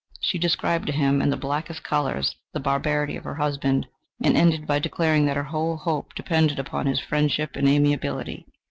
[0.19, 3.85] She described to him in the blackest colours the barbarity of her husband,
[4.23, 8.47] and ended by declaring that her whole hope depended upon his friendship and amiability.